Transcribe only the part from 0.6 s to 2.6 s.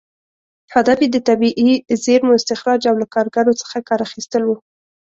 هدف یې د طبیعي زېرمو